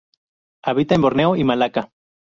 Habita 0.63 0.95
en 0.95 1.01
Borneo 1.03 1.35
y 1.35 1.43
Malaca. 1.43 1.91